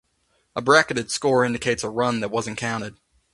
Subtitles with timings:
[0.55, 2.95] A bracketed score indicates a run that wasn't counted.